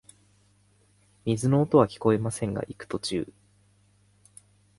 [1.25, 3.31] 水の音はきこえませんが、行く途中、